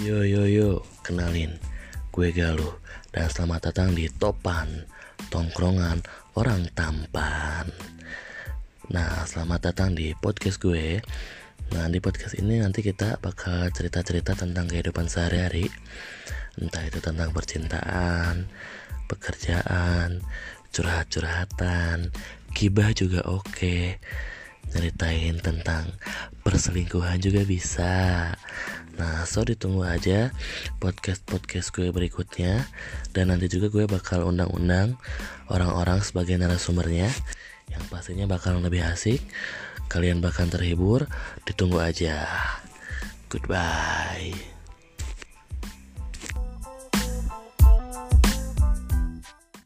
[0.00, 1.60] Yo yo yo, kenalin,
[2.08, 2.72] gue Galuh
[3.12, 4.88] dan selamat datang di Topan,
[5.28, 6.00] tongkrongan
[6.40, 7.68] orang tampan.
[8.88, 11.04] Nah, selamat datang di podcast gue.
[11.76, 15.68] Nah, di podcast ini nanti kita bakal cerita-cerita tentang kehidupan sehari-hari.
[16.56, 18.48] Entah itu tentang percintaan,
[19.04, 20.24] pekerjaan,
[20.72, 22.08] curhat-curhatan,
[22.56, 24.00] gibah juga oke.
[24.72, 25.92] Ceritain tentang
[26.40, 28.32] perselingkuhan juga bisa.
[29.30, 30.34] So ditunggu aja
[30.82, 32.66] podcast-podcast gue berikutnya.
[33.14, 34.98] Dan nanti juga gue bakal undang-undang
[35.46, 37.06] orang-orang sebagai narasumbernya
[37.70, 39.22] Yang pastinya bakal lebih asik.
[39.86, 41.06] Kalian bakal terhibur
[41.46, 42.26] Ditunggu aja.
[43.30, 44.49] Goodbye